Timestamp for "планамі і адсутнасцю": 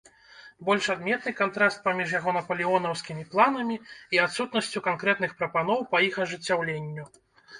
3.35-4.83